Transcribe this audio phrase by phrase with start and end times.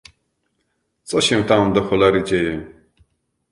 [1.03, 2.67] Co się tam, do cholery, dzieje?